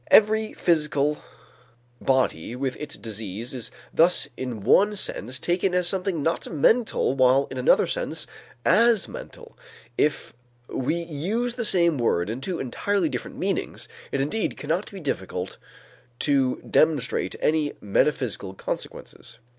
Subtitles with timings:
[0.09, 1.23] Every physical
[2.01, 7.45] body with its disease is thus in one sense taken as something not mental while
[7.51, 8.25] in another sense
[8.65, 9.55] as mental;
[9.99, 10.33] if
[10.67, 15.59] we use the same word in two entirely different meanings, it indeed cannot be difficult
[16.21, 19.37] to demonstrate any metaphysical consequences.